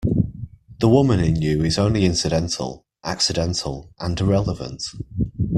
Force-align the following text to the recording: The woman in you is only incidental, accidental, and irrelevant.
The 0.79 0.89
woman 0.89 1.19
in 1.19 1.35
you 1.43 1.63
is 1.63 1.77
only 1.77 2.05
incidental, 2.05 2.87
accidental, 3.03 3.91
and 3.99 4.19
irrelevant. 4.19 4.81